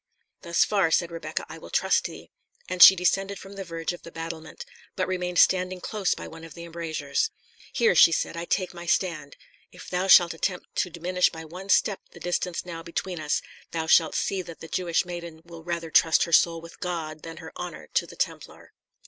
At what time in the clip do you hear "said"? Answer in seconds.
0.89-1.11, 8.11-8.35